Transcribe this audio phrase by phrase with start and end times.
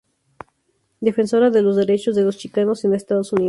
[0.99, 3.39] Defensora de los derechos de los chicanos en Estados Unidos.